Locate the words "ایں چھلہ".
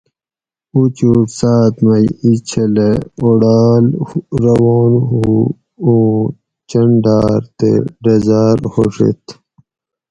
2.21-2.89